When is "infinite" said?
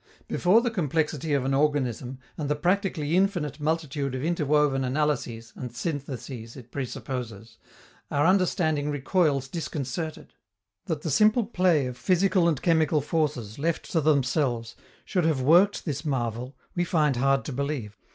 3.15-3.59